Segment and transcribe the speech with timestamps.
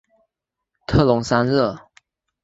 [0.87, 1.77] 特龙桑热。